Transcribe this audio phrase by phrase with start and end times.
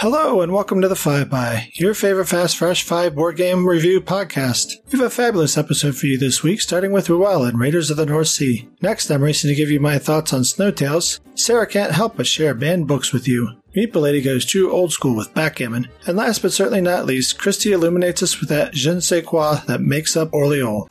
[0.00, 4.00] Hello and welcome to the Five By, your favorite fast fresh five board game review
[4.00, 4.74] podcast.
[4.92, 7.96] We have a fabulous episode for you this week, starting with Ruel and Raiders of
[7.96, 8.68] the North Sea.
[8.80, 11.18] Next, I'm racing to give you my thoughts on Snowtails.
[11.34, 13.60] Sarah can't help but share banned books with you.
[13.76, 15.88] Meeple Lady goes true old school with backgammon.
[16.06, 19.56] And last but certainly not least, Christy illuminates us with that je ne sais quoi
[19.66, 20.86] that makes up Orleans.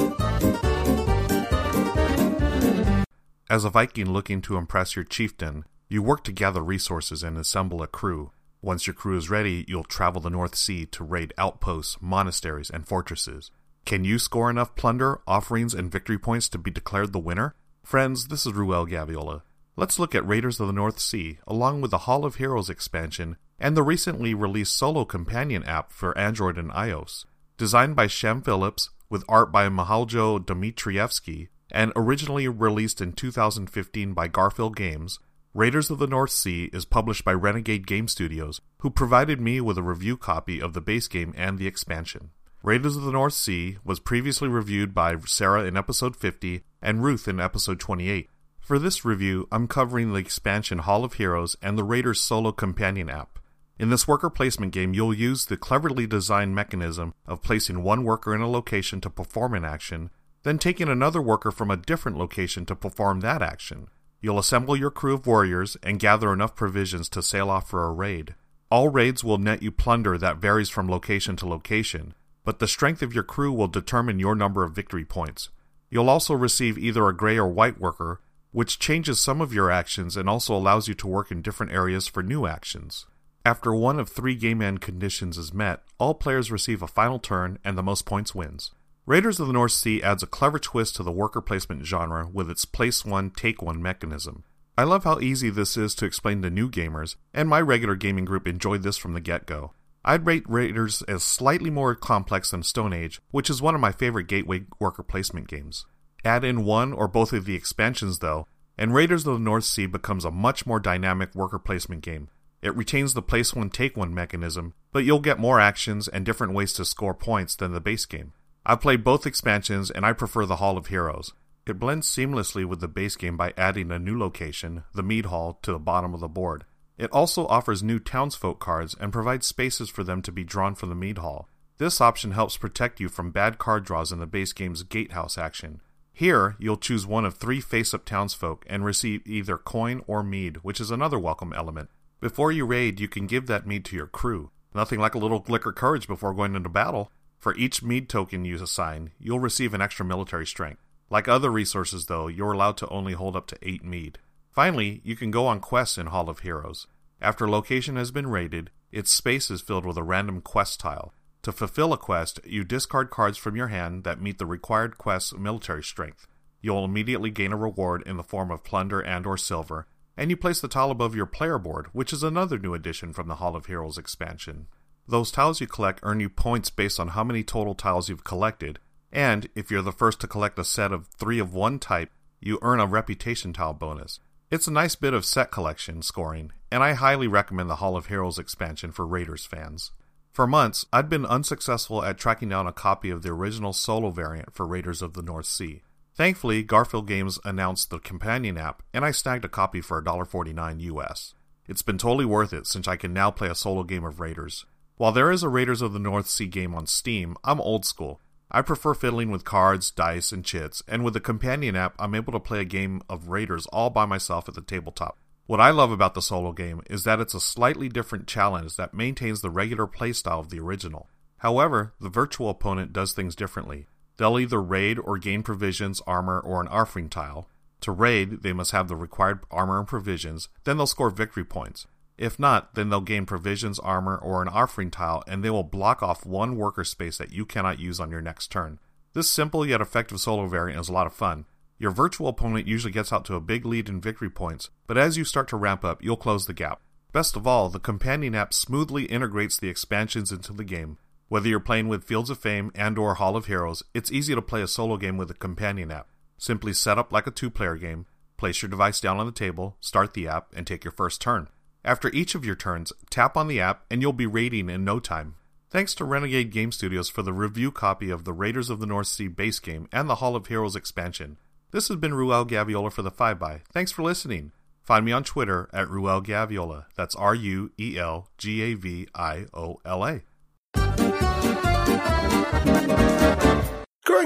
[3.50, 7.82] As a Viking looking to impress your chieftain, you work to gather resources and assemble
[7.82, 8.32] a crew.
[8.62, 12.88] Once your crew is ready, you'll travel the North Sea to raid outposts, monasteries, and
[12.88, 13.52] fortresses.
[13.86, 17.56] Can you score enough plunder, offerings, and victory points to be declared the winner?
[17.84, 19.44] Friends, this is Ruel Gaviola.
[19.76, 23.38] Let's look at Raiders of the North Sea, along with the Hall of Heroes expansion
[23.60, 27.26] and the recently released solo companion app for Android and iOS.
[27.58, 34.28] Designed by Shem Phillips, with art by Mihajlo Dimitrievski, and originally released in 2015 by
[34.28, 35.20] Garphill Games,
[35.54, 39.78] Raiders of the North Sea is published by Renegade Game Studios, who provided me with
[39.78, 42.30] a review copy of the base game and the expansion.
[42.62, 47.28] Raiders of the North Sea was previously reviewed by Sarah in episode 50 and Ruth
[47.28, 48.30] in episode 28.
[48.60, 53.10] For this review, I'm covering the expansion Hall of Heroes and the Raiders solo companion
[53.10, 53.40] app.
[53.80, 58.36] In this worker placement game, you'll use the cleverly designed mechanism of placing one worker
[58.36, 60.10] in a location to perform an action,
[60.44, 63.88] then taking another worker from a different location to perform that action.
[64.20, 67.92] You'll assemble your crew of warriors and gather enough provisions to sail off for a
[67.92, 68.36] raid.
[68.70, 73.02] All raids will net you plunder that varies from location to location, but the strength
[73.02, 75.50] of your crew will determine your number of victory points.
[75.90, 78.20] You'll also receive either a gray or white worker,
[78.52, 82.08] which changes some of your actions and also allows you to work in different areas
[82.08, 83.06] for new actions.
[83.46, 87.60] After one of three game end conditions is met, all players receive a final turn
[87.64, 88.72] and the most points wins.
[89.08, 92.52] Raiders of the North Sea adds a clever twist to the worker placement genre with
[92.52, 94.44] its place one, take one mechanism.
[94.78, 98.26] I love how easy this is to explain to new gamers, and my regular gaming
[98.26, 99.72] group enjoyed this from the get go.
[100.04, 103.94] I'd rate Raiders as slightly more complex than Stone Age, which is one of my
[103.94, 105.86] favorite gateway worker placement games.
[106.26, 108.46] Add in one or both of the expansions, though,
[108.78, 112.28] and Raiders of the North Sea becomes a much more dynamic worker placement game.
[112.62, 116.52] It retains the place one, take one mechanism, but you'll get more actions and different
[116.52, 118.34] ways to score points than the base game.
[118.70, 121.32] I've played both expansions and I prefer the Hall of Heroes.
[121.66, 125.58] It blends seamlessly with the base game by adding a new location, the Mead Hall,
[125.62, 126.66] to the bottom of the board.
[126.98, 130.90] It also offers new townsfolk cards and provides spaces for them to be drawn from
[130.90, 131.48] the Mead Hall.
[131.78, 135.80] This option helps protect you from bad card draws in the base game's Gatehouse action.
[136.12, 140.58] Here, you'll choose one of three face up townsfolk and receive either coin or mead,
[140.58, 141.90] which is another welcome element.
[142.20, 144.52] Before you raid, you can give that mead to your crew.
[144.76, 147.14] Nothing like a little liquor courage before going into battle.
[147.38, 150.82] For each mead token you assign, you'll receive an extra military strength.
[151.10, 154.20] Like other resources, though, you're allowed to only hold up to 8 mead.
[154.52, 156.88] Finally, you can go on quests in Hall of Heroes.
[157.22, 161.14] After a location has been raided, its space is filled with a random quest tile.
[161.44, 165.34] To fulfill a quest, you discard cards from your hand that meet the required quest's
[165.34, 166.28] military strength.
[166.62, 169.88] You'll immediately gain a reward in the form of plunder and or silver,
[170.18, 173.28] and you place the tile above your player board, which is another new addition from
[173.28, 174.68] the Hall of Heroes expansion.
[175.08, 178.80] Those tiles you collect earn you points based on how many total tiles you've collected,
[179.12, 182.60] and if you're the first to collect a set of three of one type, you
[182.62, 184.20] earn a reputation tile bonus.
[184.52, 188.08] It's a nice bit of set collection scoring, and I highly recommend the Hall of
[188.08, 189.92] Heroes expansion for Raiders fans.
[190.32, 194.54] For months, I'd been unsuccessful at tracking down a copy of the original solo variant
[194.54, 195.82] for Raiders of the North Sea.
[196.16, 201.34] Thankfully, Garphill Games announced the companion app, and I snagged a copy for $1.49 US.
[201.68, 204.66] It's been totally worth it since I can now play a solo game of Raiders.
[204.98, 208.20] While there is a Raiders of the North Sea game on Steam, I'm old school.
[208.50, 212.34] I prefer fiddling with cards, dice, and chits, and with the companion app, I'm able
[212.34, 215.16] to play a game of Raiders all by myself at the tabletop.
[215.46, 218.96] What I love about the solo game is that it's a slightly different challenge that
[218.96, 221.08] maintains the regular playstyle of the original.
[221.38, 223.86] However, the virtual opponent does things differently.
[224.18, 227.48] They'll either raid or gain provisions, armor, or an offering tile.
[227.82, 231.86] To raid, they must have the required armor and provisions, then they'll score victory points.
[232.18, 236.02] If not, then they'll gain provisions, armor, or an offering tile, and they will block
[236.02, 238.80] off one worker space that you cannot use on your next turn.
[239.14, 241.46] This simple yet effective solo variant is a lot of fun.
[241.80, 245.16] Your virtual opponent usually gets out to a big lead in victory points, but as
[245.16, 246.82] you start to ramp up, you'll close the gap.
[247.12, 250.98] Best of all, the companion app smoothly integrates the expansions into the game.
[251.30, 254.42] Whether you're playing with Fields of Fame and or Hall of Heroes, it's easy to
[254.42, 256.08] play a solo game with a companion app.
[256.38, 258.06] Simply set up like a two-player game,
[258.38, 261.50] place your device down on the table, start the app, and take your first turn.
[261.88, 265.00] After each of your turns, tap on the app and you'll be raiding in no
[265.00, 265.36] time.
[265.70, 269.08] Thanks to Renegade Game Studios for the review copy of the Raiders of the North
[269.08, 271.38] Sea base game and the Hall of Heroes expansion.
[271.72, 273.62] This has been Ruel Gaviola for the 5 by.
[273.72, 274.52] Thanks for listening.
[274.84, 276.88] Find me on Twitter at Ruel Gaviola.
[276.98, 280.24] That's R U E L G A V I O L A.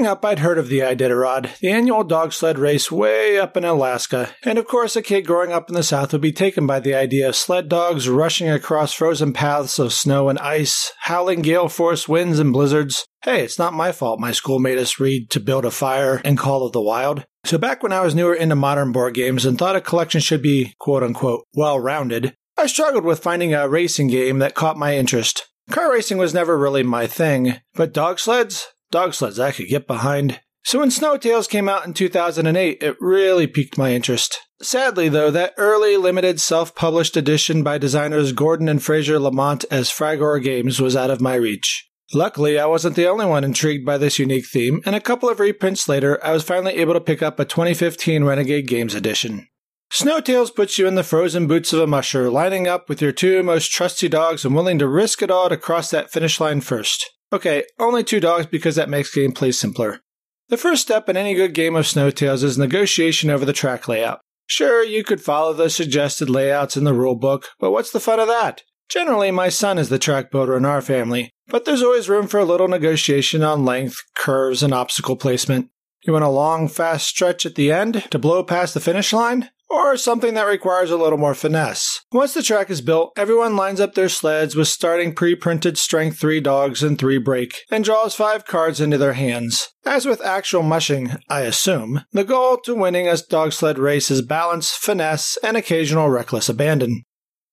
[0.02, 3.64] Growing up, I'd heard of the Iditarod, the annual dog sled race way up in
[3.64, 6.80] Alaska, and of course, a kid growing up in the South would be taken by
[6.80, 11.70] the idea of sled dogs rushing across frozen paths of snow and ice, howling gale
[11.70, 13.06] force winds and blizzards.
[13.22, 16.36] Hey, it's not my fault my school made us read To Build a Fire and
[16.36, 17.24] Call of the Wild.
[17.44, 20.42] So back when I was newer into modern board games and thought a collection should
[20.42, 24.98] be quote unquote well rounded, I struggled with finding a racing game that caught my
[24.98, 25.48] interest.
[25.70, 28.66] Car racing was never really my thing, but dog sleds?
[28.92, 30.42] Dog sleds I could get behind.
[30.64, 34.40] So when Snow Tails came out in 2008, it really piqued my interest.
[34.62, 40.44] Sadly, though, that early limited self-published edition by designers Gordon and Fraser Lamont as Fragor
[40.44, 41.90] Games was out of my reach.
[42.14, 45.40] Luckily, I wasn't the only one intrigued by this unique theme, and a couple of
[45.40, 49.48] reprints later, I was finally able to pick up a 2015 Renegade Games edition.
[49.90, 53.14] Snow Tails puts you in the frozen boots of a musher, lining up with your
[53.14, 56.62] two most trusty dogs and willing to risk it all to cross that finish line
[56.62, 57.10] first.
[57.34, 60.02] Okay, only two dogs because that makes gameplay simpler.
[60.50, 63.88] The first step in any good game of Snow Tails is negotiation over the track
[63.88, 64.20] layout.
[64.48, 68.28] Sure, you could follow the suggested layouts in the rulebook, but what's the fun of
[68.28, 68.64] that?
[68.90, 72.38] Generally, my son is the track builder in our family, but there's always room for
[72.38, 75.70] a little negotiation on length, curves, and obstacle placement.
[76.06, 79.50] You want a long, fast stretch at the end to blow past the finish line?
[79.72, 82.02] Or something that requires a little more finesse.
[82.12, 86.20] Once the track is built, everyone lines up their sleds with starting pre printed strength
[86.20, 89.70] 3 dogs and 3 brake, and draws 5 cards into their hands.
[89.86, 94.22] As with actual mushing, I assume, the goal to winning a dog sled race is
[94.22, 97.04] balance, finesse, and occasional reckless abandon.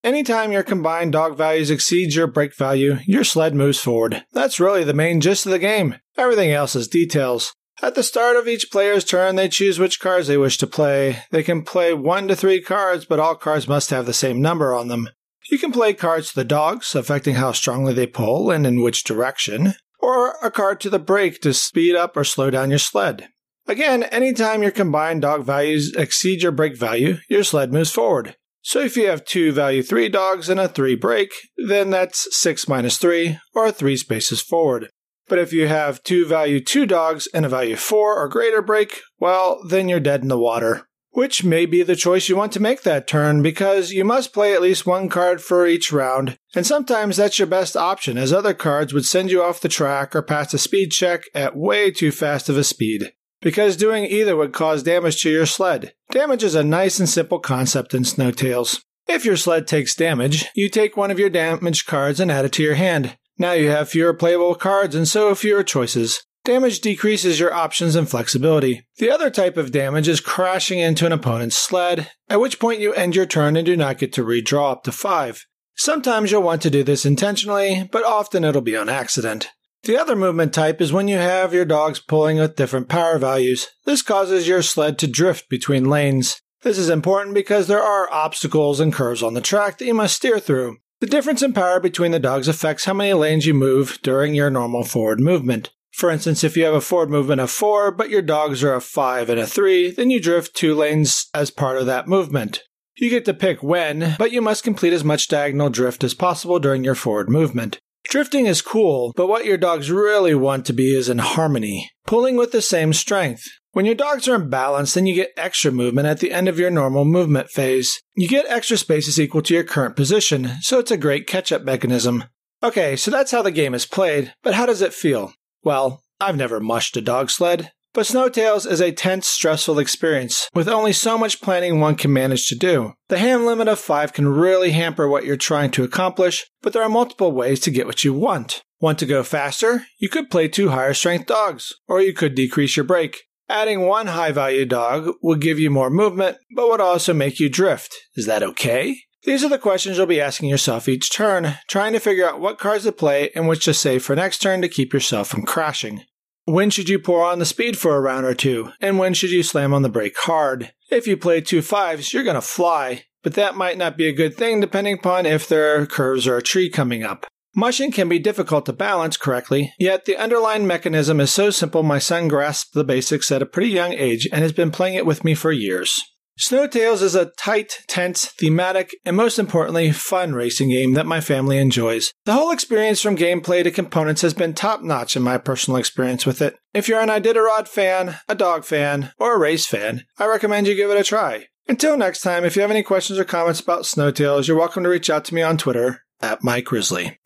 [0.03, 4.25] Anytime your combined dog values exceeds your brake value, your sled moves forward.
[4.33, 5.97] That's really the main gist of the game.
[6.17, 7.53] Everything else is details.
[7.81, 11.23] At the start of each player's turn, they choose which cards they wish to play.
[11.31, 14.75] They can play one to three cards, but all cards must have the same number
[14.75, 15.09] on them.
[15.51, 19.05] You can play cards to the dogs, affecting how strongly they pull and in which
[19.05, 23.29] direction, or a card to the brake to speed up or slow down your sled.
[23.69, 28.35] Again, anytime your combined dog values exceed your brake value, your sled moves forward.
[28.63, 32.67] So if you have two value 3 dogs and a 3 brake, then that's 6
[32.69, 34.91] minus 3, or 3 spaces forward.
[35.29, 39.01] But if you have two value 2 dogs and a value 4 or greater brake,
[39.19, 40.87] well, then you're dead in the water.
[41.11, 44.55] Which may be the choice you want to make that turn because you must play
[44.55, 48.55] at least one card for each round, and sometimes that's your best option as other
[48.55, 52.13] cards would send you off the track or pass a speed check at way too
[52.13, 55.93] fast of a speed because doing either would cause damage to your sled.
[56.11, 58.85] Damage is a nice and simple concept in Snow Tails.
[59.07, 62.53] If your sled takes damage, you take one of your damaged cards and add it
[62.53, 63.17] to your hand.
[63.39, 66.25] Now you have fewer playable cards and so fewer choices.
[66.45, 68.87] Damage decreases your options and flexibility.
[68.97, 72.93] The other type of damage is crashing into an opponent's sled, at which point you
[72.95, 75.45] end your turn and do not get to redraw up to 5.
[75.77, 79.51] Sometimes you'll want to do this intentionally, but often it'll be on accident.
[79.85, 83.69] The other movement type is when you have your dogs pulling with different power values.
[83.85, 86.41] This causes your sled to drift between lanes.
[86.63, 90.17] This is important because there are obstacles and curves on the track that you must
[90.17, 90.79] steer through.
[91.01, 94.51] The difference in power between the dogs affects how many lanes you move during your
[94.51, 95.71] normal forward movement.
[95.93, 98.81] For instance, if you have a forward movement of 4, but your dogs are a
[98.81, 102.63] 5 and a 3, then you drift two lanes as part of that movement.
[102.97, 106.59] You get to pick when, but you must complete as much diagonal drift as possible
[106.59, 107.79] during your forward movement.
[108.09, 112.37] Drifting is cool, but what your dogs really want to be is in harmony, pulling
[112.37, 113.45] with the same strength.
[113.73, 116.59] When your dogs are in balance, then you get extra movement at the end of
[116.59, 118.01] your normal movement phase.
[118.17, 121.63] You get extra spaces equal to your current position, so it's a great catch up
[121.63, 122.25] mechanism.
[122.63, 125.33] Okay, so that's how the game is played, but how does it feel?
[125.63, 130.67] Well, I've never mushed a dog sled, but Snowtails is a tense, stressful experience, with
[130.67, 132.95] only so much planning one can manage to do.
[133.09, 136.83] The hand limit of 5 can really hamper what you're trying to accomplish, but there
[136.83, 138.63] are multiple ways to get what you want.
[138.81, 139.85] Want to go faster?
[139.99, 143.25] You could play two higher strength dogs, or you could decrease your brake.
[143.51, 147.49] Adding one high value dog would give you more movement, but would also make you
[147.49, 147.97] drift.
[148.15, 148.99] Is that okay?
[149.25, 152.59] These are the questions you'll be asking yourself each turn, trying to figure out what
[152.59, 156.03] cards to play and which to save for next turn to keep yourself from crashing.
[156.45, 158.71] When should you pour on the speed for a round or two?
[158.81, 160.73] And when should you slam on the brake hard?
[160.91, 164.15] If you play two fives, you're going to fly, but that might not be a
[164.15, 167.27] good thing depending upon if there are curves or a tree coming up.
[167.57, 171.99] Mushing can be difficult to balance correctly, yet the underlying mechanism is so simple my
[171.99, 175.25] son grasped the basics at a pretty young age and has been playing it with
[175.25, 176.01] me for years.
[176.41, 181.21] Snow Tails is a tight, tense, thematic, and most importantly, fun racing game that my
[181.21, 182.13] family enjoys.
[182.27, 186.25] The whole experience from gameplay to components has been top notch in my personal experience
[186.25, 186.55] with it.
[186.73, 190.77] If you're an Iditarod fan, a dog fan, or a race fan, I recommend you
[190.77, 191.47] give it a try.
[191.67, 194.89] Until next time, if you have any questions or comments about Snowtails, you're welcome to
[194.89, 197.19] reach out to me on Twitter at Mike Grizzly.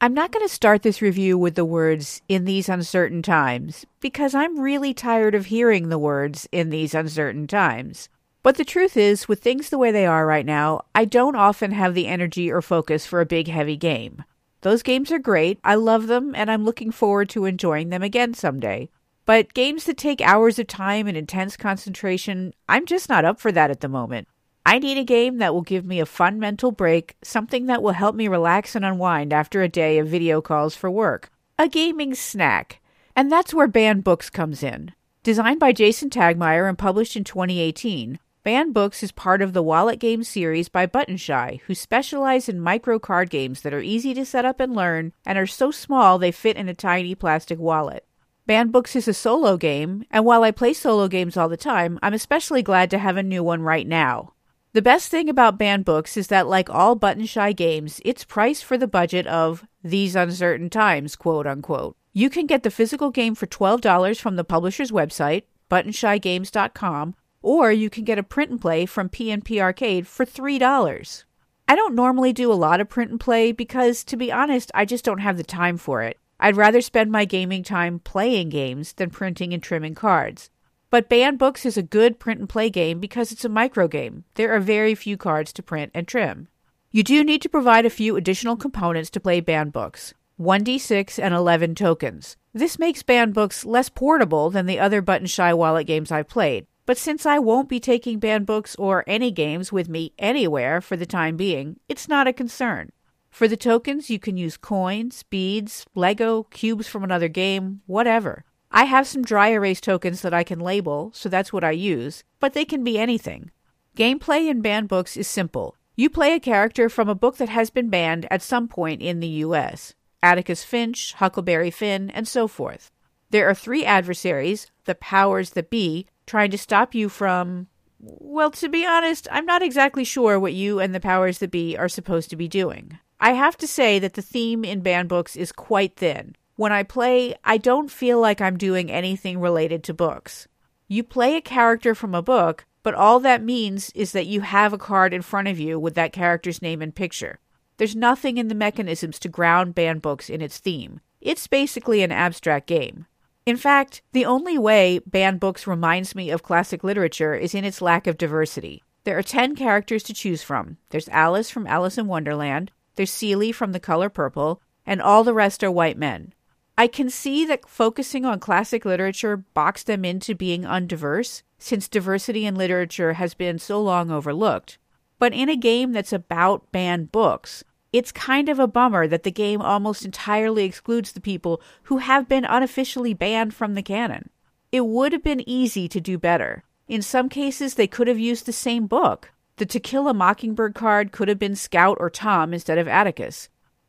[0.00, 4.32] I'm not going to start this review with the words in these uncertain times because
[4.32, 8.08] I'm really tired of hearing the words in these uncertain times.
[8.44, 11.72] But the truth is, with things the way they are right now, I don't often
[11.72, 14.22] have the energy or focus for a big, heavy game.
[14.60, 18.34] Those games are great, I love them, and I'm looking forward to enjoying them again
[18.34, 18.90] someday.
[19.26, 23.50] But games that take hours of time and intense concentration, I'm just not up for
[23.50, 24.28] that at the moment.
[24.68, 27.92] I need a game that will give me a fun mental break, something that will
[27.92, 31.30] help me relax and unwind after a day of video calls for work.
[31.58, 32.82] A gaming snack.
[33.16, 34.92] And that's where Banned Books comes in.
[35.22, 39.98] Designed by Jason Tagmire and published in 2018, Banned Books is part of the Wallet
[39.98, 44.44] Game series by Buttonshy, who specialize in micro card games that are easy to set
[44.44, 48.04] up and learn and are so small they fit in a tiny plastic wallet.
[48.44, 51.98] Banned Books is a solo game, and while I play solo games all the time,
[52.02, 54.34] I'm especially glad to have a new one right now.
[54.74, 58.76] The best thing about Banned Books is that, like all Buttonshy games, it's priced for
[58.76, 61.96] the budget of these uncertain times, quote unquote.
[62.12, 67.88] You can get the physical game for $12 from the publisher's website, buttonshygames.com, or you
[67.88, 71.24] can get a print and play from PNP Arcade for $3.
[71.66, 74.84] I don't normally do a lot of print and play because, to be honest, I
[74.84, 76.18] just don't have the time for it.
[76.40, 80.50] I'd rather spend my gaming time playing games than printing and trimming cards.
[80.90, 84.24] But Banned Books is a good print and play game because it's a micro game.
[84.34, 86.48] There are very few cards to print and trim.
[86.90, 91.34] You do need to provide a few additional components to play Banned Books 1d6 and
[91.34, 92.36] 11 tokens.
[92.54, 96.66] This makes Banned Books less portable than the other Buttonshy wallet games I've played.
[96.86, 100.96] But since I won't be taking Banned Books or any games with me anywhere for
[100.96, 102.92] the time being, it's not a concern.
[103.30, 108.44] For the tokens, you can use coins, beads, Lego, cubes from another game, whatever.
[108.70, 112.24] I have some dry erase tokens that I can label, so that's what I use,
[112.38, 113.50] but they can be anything.
[113.96, 115.76] Gameplay in banned books is simple.
[115.96, 119.20] You play a character from a book that has been banned at some point in
[119.20, 122.90] the US Atticus Finch, Huckleberry Finn, and so forth.
[123.30, 127.66] There are three adversaries, the powers that be, trying to stop you from.
[128.00, 131.76] Well, to be honest, I'm not exactly sure what you and the powers that be
[131.76, 132.98] are supposed to be doing.
[133.20, 136.36] I have to say that the theme in banned books is quite thin.
[136.58, 140.48] When I play, I don't feel like I'm doing anything related to books.
[140.88, 144.72] You play a character from a book, but all that means is that you have
[144.72, 147.38] a card in front of you with that character's name and picture.
[147.76, 150.98] There's nothing in the mechanisms to ground banned books in its theme.
[151.20, 153.06] It's basically an abstract game.
[153.46, 157.80] In fact, the only way banned books reminds me of classic literature is in its
[157.80, 158.82] lack of diversity.
[159.04, 160.78] There are 10 characters to choose from.
[160.88, 165.32] There's Alice from Alice in Wonderland, there's Celie from The Color Purple, and all the
[165.32, 166.32] rest are white men.
[166.78, 172.46] I can see that focusing on classic literature boxed them into being undiverse, since diversity
[172.46, 174.78] in literature has been so long overlooked.
[175.18, 179.32] But in a game that's about banned books, it's kind of a bummer that the
[179.32, 184.30] game almost entirely excludes the people who have been unofficially banned from the canon.
[184.70, 186.62] It would have been easy to do better.
[186.86, 189.32] In some cases, they could have used the same book.
[189.56, 193.48] The To Kill a Mockingbird card could have been Scout or Tom instead of Atticus.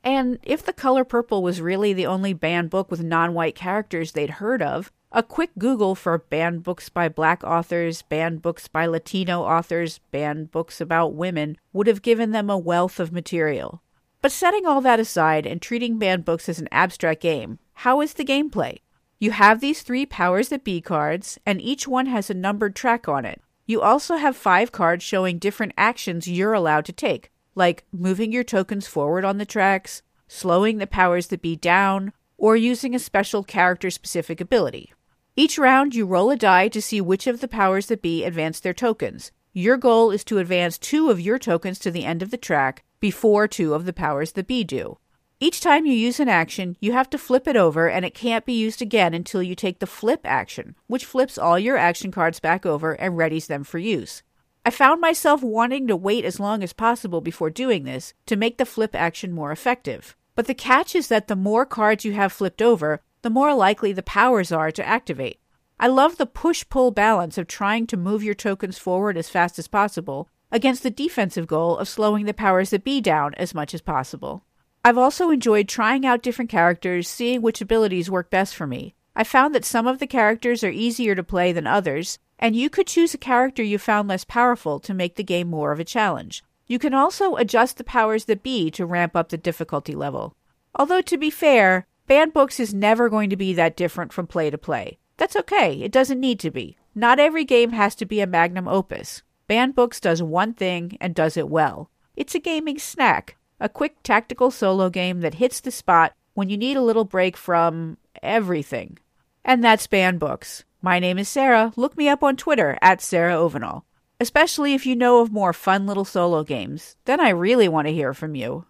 [0.09, 4.13] And if The Color Purple was really the only banned book with non white characters
[4.13, 8.87] they'd heard of, a quick Google for banned books by black authors, banned books by
[8.87, 13.83] Latino authors, banned books about women would have given them a wealth of material.
[14.19, 18.15] But setting all that aside and treating banned books as an abstract game, how is
[18.15, 18.79] the gameplay?
[19.19, 23.07] You have these three powers that be cards, and each one has a numbered track
[23.07, 23.43] on it.
[23.67, 28.43] You also have five cards showing different actions you're allowed to take, like moving your
[28.43, 33.43] tokens forward on the tracks, slowing the powers that be down, or using a special
[33.43, 34.93] character specific ability.
[35.35, 38.59] Each round, you roll a die to see which of the powers that be advance
[38.59, 39.31] their tokens.
[39.53, 42.83] Your goal is to advance two of your tokens to the end of the track
[42.99, 44.97] before two of the powers that be do.
[45.41, 48.45] Each time you use an action, you have to flip it over, and it can't
[48.45, 52.39] be used again until you take the flip action, which flips all your action cards
[52.39, 54.21] back over and readies them for use.
[54.65, 58.57] I found myself wanting to wait as long as possible before doing this to make
[58.57, 60.15] the flip action more effective.
[60.35, 63.91] But the catch is that the more cards you have flipped over, the more likely
[63.91, 65.39] the powers are to activate.
[65.79, 69.57] I love the push pull balance of trying to move your tokens forward as fast
[69.59, 73.73] as possible against the defensive goal of slowing the powers that be down as much
[73.73, 74.43] as possible.
[74.83, 78.95] I've also enjoyed trying out different characters, seeing which abilities work best for me.
[79.15, 82.69] I found that some of the characters are easier to play than others, and you
[82.69, 85.85] could choose a character you found less powerful to make the game more of a
[85.85, 86.43] challenge.
[86.65, 90.35] You can also adjust the powers that be to ramp up the difficulty level.
[90.73, 94.49] Although, to be fair, Banned Books is never going to be that different from play
[94.49, 94.97] to play.
[95.17, 96.77] That's okay, it doesn't need to be.
[96.95, 99.21] Not every game has to be a magnum opus.
[99.47, 101.89] Banned Books does one thing and does it well.
[102.15, 106.57] It's a gaming snack, a quick tactical solo game that hits the spot when you
[106.57, 108.97] need a little break from everything.
[109.43, 110.63] And that's Banned Books.
[110.81, 111.73] My name is Sarah.
[111.75, 113.83] Look me up on Twitter at Sarah Ovenall.
[114.17, 116.95] Especially if you know of more fun little solo games.
[117.03, 118.65] Then I really want to hear from you.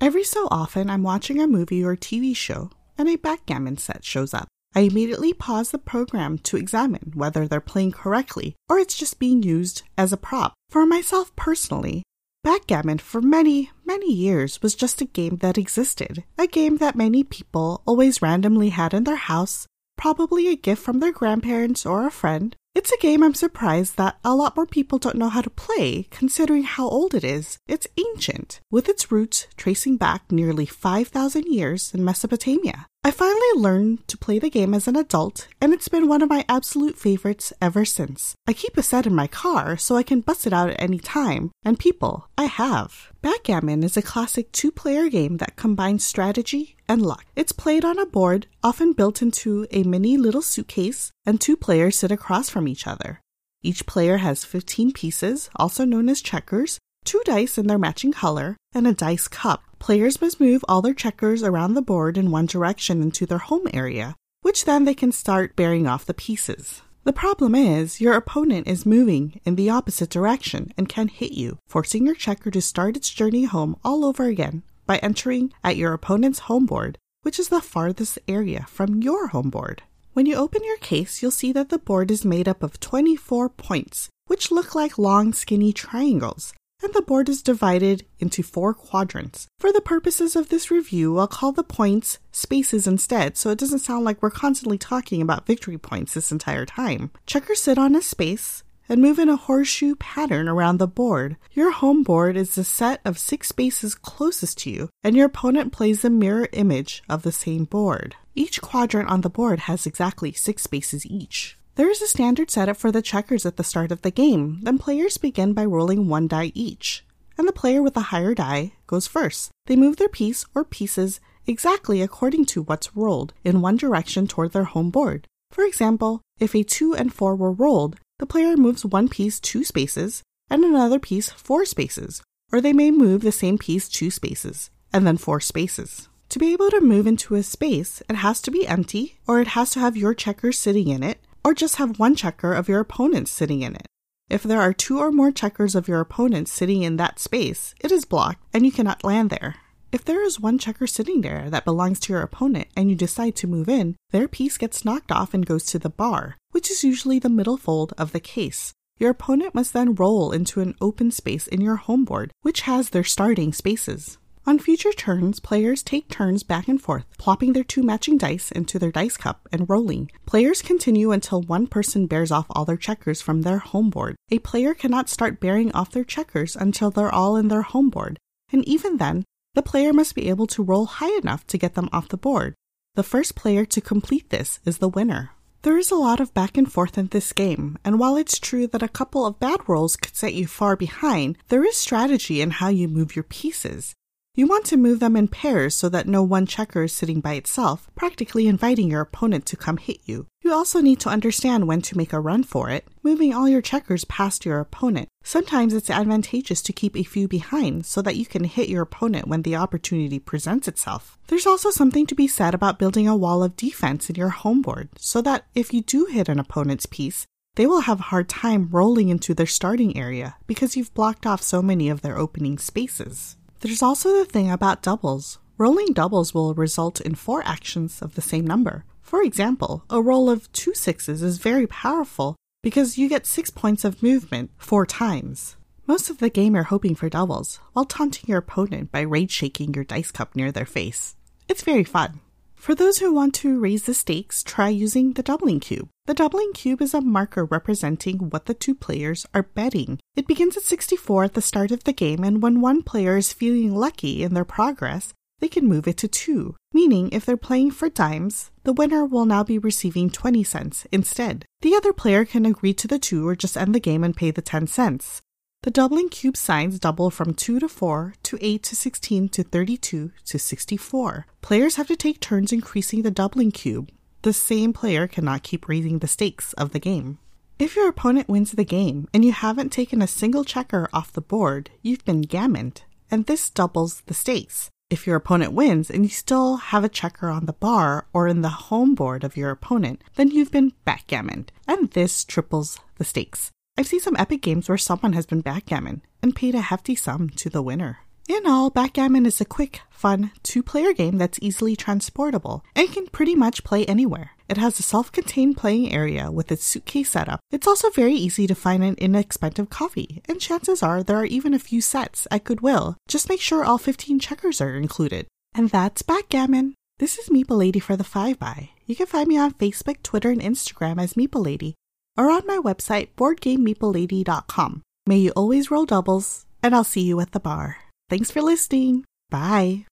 [0.00, 4.34] Every so often, I'm watching a movie or TV show, and a backgammon set shows
[4.34, 4.48] up.
[4.74, 9.44] I immediately pause the program to examine whether they're playing correctly or it's just being
[9.44, 10.54] used as a prop.
[10.70, 12.02] For myself personally,
[12.48, 17.22] backgammon for many, many years was just a game that existed, a game that many
[17.22, 19.66] people always randomly had in their house,
[19.98, 24.18] probably a gift from their grandparents or a friend, it's a game I'm surprised that
[24.24, 27.58] a lot more people don't know how to play, considering how old it is.
[27.66, 32.86] It's ancient, with its roots tracing back nearly 5,000 years in Mesopotamia.
[33.04, 36.28] I finally learned to play the game as an adult, and it's been one of
[36.28, 38.34] my absolute favorites ever since.
[38.46, 40.98] I keep a set in my car so I can bust it out at any
[40.98, 43.12] time, and people, I have.
[43.22, 47.24] Backgammon is a classic two player game that combines strategy and luck.
[47.36, 51.96] It's played on a board, often built into a mini little suitcase, and two players
[51.96, 53.20] sit across from each other.
[53.62, 56.78] Each player has 15 pieces, also known as checkers,
[57.08, 59.62] two dice in their matching color, and a dice cup.
[59.78, 63.66] Players must move all their checkers around the board in one direction into their home
[63.72, 66.82] area, which then they can start bearing off the pieces.
[67.04, 71.56] The problem is, your opponent is moving in the opposite direction and can hit you,
[71.66, 75.94] forcing your checker to start its journey home all over again by entering at your
[75.94, 79.80] opponent's home board, which is the farthest area from your home board.
[80.12, 83.48] When you open your case, you'll see that the board is made up of 24
[83.48, 89.46] points, which look like long, skinny triangles, and the board is divided into four quadrants.
[89.58, 93.80] For the purposes of this review, I'll call the points spaces instead, so it doesn't
[93.80, 97.10] sound like we're constantly talking about victory points this entire time.
[97.26, 101.36] Checkers sit on a space and move in a horseshoe pattern around the board.
[101.52, 105.72] Your home board is the set of six spaces closest to you, and your opponent
[105.72, 108.16] plays the mirror image of the same board.
[108.34, 111.58] Each quadrant on the board has exactly six spaces each.
[111.78, 114.58] There is a standard setup for the checkers at the start of the game.
[114.64, 117.04] Then players begin by rolling one die each,
[117.38, 119.52] and the player with the higher die goes first.
[119.66, 124.50] They move their piece or pieces exactly according to what's rolled in one direction toward
[124.50, 125.28] their home board.
[125.52, 129.62] For example, if a 2 and 4 were rolled, the player moves one piece two
[129.62, 134.70] spaces and another piece four spaces, or they may move the same piece two spaces
[134.92, 136.08] and then four spaces.
[136.30, 139.48] To be able to move into a space, it has to be empty, or it
[139.48, 142.78] has to have your checker sitting in it, or just have one checker of your
[142.78, 143.86] opponent sitting in it.
[144.28, 147.90] If there are two or more checkers of your opponent sitting in that space, it
[147.90, 149.54] is blocked and you cannot land there.
[149.90, 153.34] If there is one checker sitting there that belongs to your opponent and you decide
[153.36, 156.84] to move in, their piece gets knocked off and goes to the bar, which is
[156.84, 158.74] usually the middle fold of the case.
[158.98, 162.90] Your opponent must then roll into an open space in your home board, which has
[162.90, 164.18] their starting spaces.
[164.48, 168.78] On future turns, players take turns back and forth, plopping their two matching dice into
[168.78, 170.10] their dice cup and rolling.
[170.24, 174.16] Players continue until one person bears off all their checkers from their home board.
[174.30, 178.18] A player cannot start bearing off their checkers until they're all in their home board,
[178.50, 181.90] and even then, the player must be able to roll high enough to get them
[181.92, 182.54] off the board.
[182.94, 185.32] The first player to complete this is the winner.
[185.60, 188.66] There is a lot of back and forth in this game, and while it's true
[188.68, 192.52] that a couple of bad rolls could set you far behind, there is strategy in
[192.52, 193.94] how you move your pieces.
[194.38, 197.34] You want to move them in pairs so that no one checker is sitting by
[197.34, 200.28] itself, practically inviting your opponent to come hit you.
[200.42, 203.60] You also need to understand when to make a run for it, moving all your
[203.60, 205.08] checkers past your opponent.
[205.24, 209.26] Sometimes it's advantageous to keep a few behind so that you can hit your opponent
[209.26, 211.18] when the opportunity presents itself.
[211.26, 214.62] There's also something to be said about building a wall of defense in your home
[214.62, 218.28] board so that if you do hit an opponent's piece, they will have a hard
[218.28, 222.56] time rolling into their starting area because you've blocked off so many of their opening
[222.56, 223.34] spaces.
[223.60, 225.38] There's also the thing about doubles.
[225.56, 228.84] Rolling doubles will result in four actions of the same number.
[229.02, 233.84] For example, a roll of two sixes is very powerful because you get six points
[233.84, 235.56] of movement four times.
[235.88, 239.74] Most of the game are hoping for doubles, while taunting your opponent by rage shaking
[239.74, 241.16] your dice cup near their face.
[241.48, 242.20] It's very fun.
[242.58, 245.88] For those who want to raise the stakes, try using the doubling cube.
[246.06, 250.00] The doubling cube is a marker representing what the two players are betting.
[250.16, 253.32] It begins at 64 at the start of the game, and when one player is
[253.32, 257.70] feeling lucky in their progress, they can move it to 2, meaning if they're playing
[257.70, 261.46] for dimes, the winner will now be receiving 20 cents instead.
[261.62, 264.30] The other player can agree to the 2 or just end the game and pay
[264.32, 265.22] the 10 cents.
[265.62, 270.12] The doubling cube signs double from 2 to 4 to 8 to 16 to 32
[270.26, 271.26] to 64.
[271.42, 273.90] Players have to take turns increasing the doubling cube.
[274.22, 277.18] the same player cannot keep raising the stakes of the game.
[277.58, 281.20] If your opponent wins the game and you haven't taken a single checker off the
[281.20, 284.70] board, you've been gammoned, and this doubles the stakes.
[284.90, 288.42] If your opponent wins and you still have a checker on the bar or in
[288.42, 293.50] the home board of your opponent, then you've been backgammoned, and this triples the stakes.
[293.78, 297.28] I've seen some epic games where someone has been backgammon and paid a hefty sum
[297.36, 297.98] to the winner.
[298.28, 303.06] In all, backgammon is a quick, fun, two player game that's easily transportable and can
[303.06, 304.32] pretty much play anywhere.
[304.48, 307.38] It has a self contained playing area with its suitcase setup.
[307.52, 311.54] It's also very easy to find an inexpensive coffee, and chances are there are even
[311.54, 312.96] a few sets at Goodwill.
[313.06, 315.28] Just make sure all 15 checkers are included.
[315.54, 316.74] And that's backgammon.
[316.98, 318.70] This is Meeple Lady for the 5 by.
[318.86, 321.76] You can find me on Facebook, Twitter, and Instagram as Meeple Lady,
[322.18, 324.82] or on my website, boardgamemeeplelady.com.
[325.06, 327.78] May you always roll doubles, and I'll see you at the bar.
[328.10, 329.04] Thanks for listening.
[329.30, 329.86] Bye.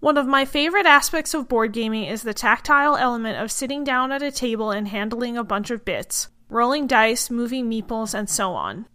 [0.00, 4.12] One of my favorite aspects of board gaming is the tactile element of sitting down
[4.12, 8.52] at a table and handling a bunch of bits, rolling dice, moving meeples, and so
[8.52, 8.86] on.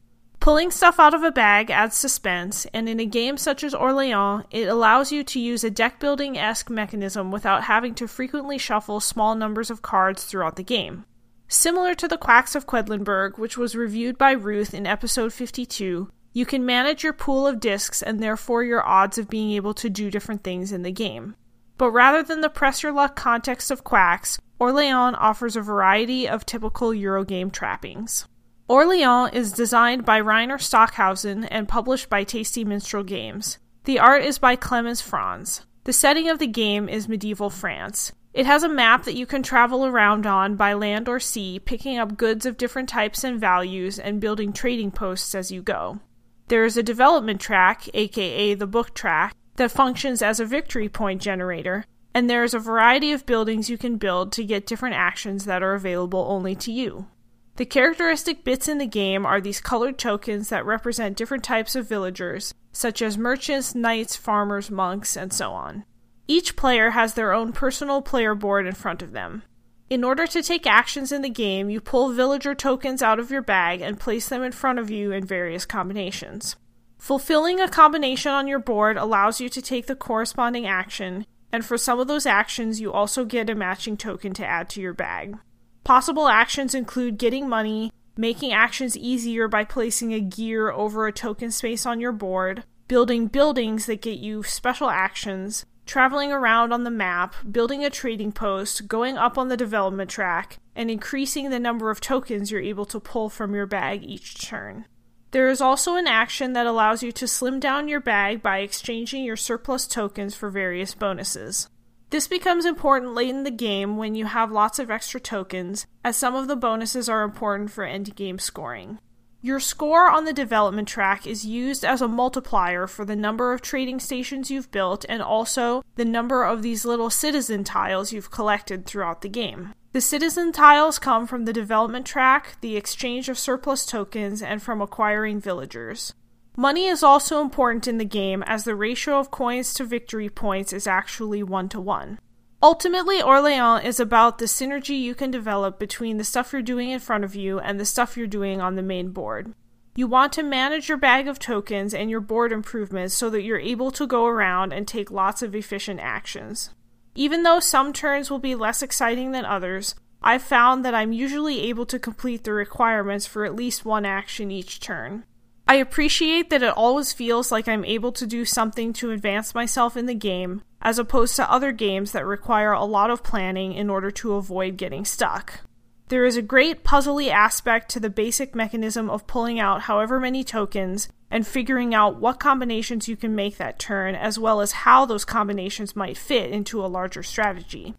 [0.43, 4.43] Pulling stuff out of a bag adds suspense, and in a game such as Orleans,
[4.51, 8.99] it allows you to use a deck building esque mechanism without having to frequently shuffle
[8.99, 11.05] small numbers of cards throughout the game.
[11.47, 16.45] Similar to the Quacks of Quedlinburg, which was reviewed by Ruth in episode 52, you
[16.45, 20.11] can manage your pool of discs and therefore your odds of being able to do
[20.11, 21.37] different things in the game.
[21.77, 26.45] But rather than the press your luck context of Quacks, Orleans offers a variety of
[26.45, 28.27] typical Eurogame trappings.
[28.69, 33.57] Orleans is designed by Reiner Stockhausen and published by Tasty Minstrel Games.
[33.83, 35.65] The art is by Clemens Franz.
[35.83, 38.13] The setting of the game is medieval France.
[38.33, 41.97] It has a map that you can travel around on by land or sea, picking
[41.97, 45.99] up goods of different types and values and building trading posts as you go.
[46.47, 51.21] There is a development track, aka the book track, that functions as a victory point
[51.21, 55.43] generator, and there is a variety of buildings you can build to get different actions
[55.45, 57.07] that are available only to you.
[57.55, 61.87] The characteristic bits in the game are these colored tokens that represent different types of
[61.87, 65.85] villagers, such as merchants, knights, farmers, monks, and so on.
[66.27, 69.43] Each player has their own personal player board in front of them.
[69.87, 73.43] In order to take actions in the game, you pull villager tokens out of your
[73.43, 76.55] bag and place them in front of you in various combinations.
[76.97, 81.77] Fulfilling a combination on your board allows you to take the corresponding action, and for
[81.77, 85.37] some of those actions, you also get a matching token to add to your bag.
[85.83, 91.51] Possible actions include getting money, making actions easier by placing a gear over a token
[91.51, 96.89] space on your board, building buildings that get you special actions, traveling around on the
[96.89, 101.89] map, building a trading post, going up on the development track, and increasing the number
[101.89, 104.85] of tokens you're able to pull from your bag each turn.
[105.31, 109.25] There is also an action that allows you to slim down your bag by exchanging
[109.25, 111.67] your surplus tokens for various bonuses.
[112.13, 116.15] This becomes important late in the game when you have lots of extra tokens, as
[116.15, 118.99] some of the bonuses are important for endgame scoring.
[119.41, 123.63] Your score on the development track is used as a multiplier for the number of
[123.63, 128.85] trading stations you've built and also the number of these little citizen tiles you've collected
[128.85, 129.73] throughout the game.
[129.93, 134.81] The citizen tiles come from the development track, the exchange of surplus tokens, and from
[134.81, 136.13] acquiring villagers.
[136.55, 140.71] Money is also important in the game as the ratio of coins to victory points
[140.71, 142.19] is actually 1 to 1.
[142.61, 146.99] Ultimately, Orleans is about the synergy you can develop between the stuff you're doing in
[146.99, 149.53] front of you and the stuff you're doing on the main board.
[149.95, 153.59] You want to manage your bag of tokens and your board improvements so that you're
[153.59, 156.69] able to go around and take lots of efficient actions.
[157.15, 161.61] Even though some turns will be less exciting than others, I've found that I'm usually
[161.61, 165.25] able to complete the requirements for at least one action each turn.
[165.67, 169.95] I appreciate that it always feels like I'm able to do something to advance myself
[169.95, 173.89] in the game, as opposed to other games that require a lot of planning in
[173.89, 175.61] order to avoid getting stuck.
[176.09, 180.43] There is a great puzzly aspect to the basic mechanism of pulling out however many
[180.43, 185.05] tokens and figuring out what combinations you can make that turn, as well as how
[185.05, 187.95] those combinations might fit into a larger strategy.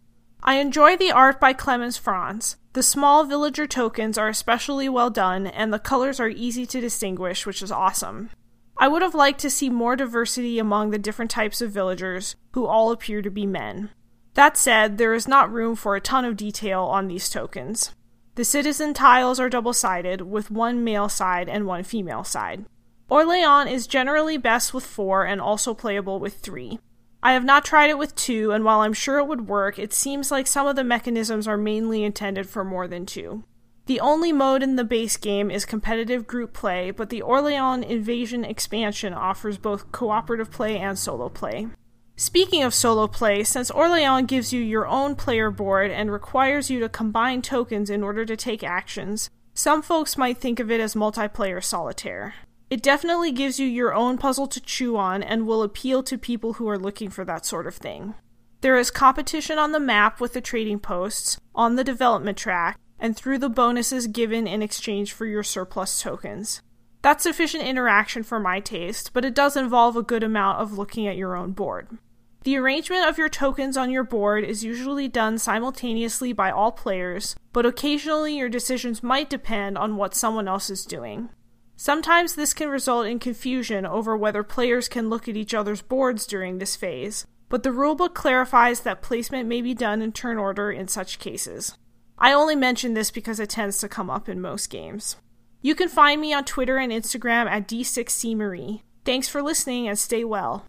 [0.47, 2.57] I enjoy the art by Clemens Franz.
[2.73, 7.47] The small villager tokens are especially well done, and the colors are easy to distinguish,
[7.47, 8.29] which is awesome.
[8.77, 12.67] I would have liked to see more diversity among the different types of villagers, who
[12.67, 13.89] all appear to be men.
[14.35, 17.95] That said, there is not room for a ton of detail on these tokens.
[18.35, 22.65] The citizen tiles are double sided, with one male side and one female side.
[23.09, 26.77] Orleans is generally best with four and also playable with three.
[27.25, 29.93] I have not tried it with two, and while I'm sure it would work, it
[29.93, 33.43] seems like some of the mechanisms are mainly intended for more than two.
[33.87, 38.45] The only mode in the base game is competitive group play, but the Orleans Invasion
[38.45, 41.67] expansion offers both cooperative play and solo play.
[42.15, 46.79] Speaking of solo play, since Orleans gives you your own player board and requires you
[46.79, 50.93] to combine tokens in order to take actions, some folks might think of it as
[50.93, 52.35] multiplayer solitaire.
[52.69, 56.53] It definitely gives you your own puzzle to chew on and will appeal to people
[56.53, 58.15] who are looking for that sort of thing.
[58.61, 63.15] There is competition on the map with the trading posts, on the development track, and
[63.15, 66.61] through the bonuses given in exchange for your surplus tokens.
[67.03, 71.07] That's sufficient interaction for my taste, but it does involve a good amount of looking
[71.07, 71.99] at your own board.
[72.45, 77.35] The arrangement of your tokens on your board is usually done simultaneously by all players,
[77.53, 81.29] but occasionally your decisions might depend on what someone else is doing.
[81.77, 86.25] Sometimes this can result in confusion over whether players can look at each other's boards
[86.25, 90.71] during this phase, but the rulebook clarifies that placement may be done in turn order
[90.71, 91.77] in such cases.
[92.17, 95.17] I only mention this because it tends to come up in most games.
[95.61, 98.81] You can find me on Twitter and Instagram at D6CMarie.
[99.03, 100.65] Thanks for listening and stay well.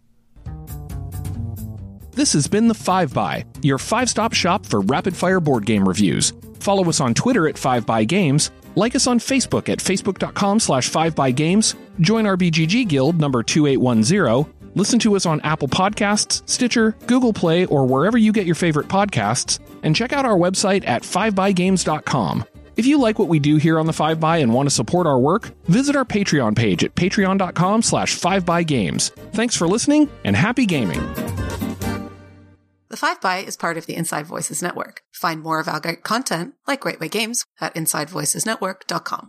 [2.11, 6.33] This has been the 5 by, your five-stop shop for rapid-fire board game reviews.
[6.59, 10.87] Follow us on Twitter at 5 by Games, like us on Facebook at facebook.com slash
[10.87, 16.47] 5 by Games, join our BGG Guild number 2810, listen to us on Apple Podcasts,
[16.47, 20.87] Stitcher, Google Play, or wherever you get your favorite podcasts, and check out our website
[20.87, 22.45] at 5bygames.com.
[22.75, 25.07] If you like what we do here on the 5 by and want to support
[25.07, 29.09] our work, visit our Patreon page at patreon.com slash 5bygames.
[29.33, 31.01] Thanks for listening, and happy gaming!
[32.89, 35.03] The 5 by is part of the Inside Voices Network.
[35.11, 39.25] Find more of our great content, like Great Way Games, at InsideVoicesNetwork.com.